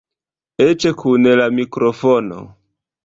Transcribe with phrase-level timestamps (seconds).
[0.65, 2.41] Eĉ kun la mikrofono.